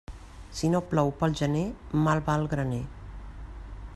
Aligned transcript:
Si 0.59 0.69
no 0.75 0.79
plou 0.93 1.11
pel 1.19 1.35
gener, 1.41 1.67
mal 2.07 2.25
va 2.31 2.39
el 2.43 2.49
graner. 2.55 2.83